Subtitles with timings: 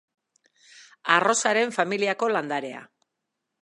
[1.17, 2.85] Arrosaren familiako landarea.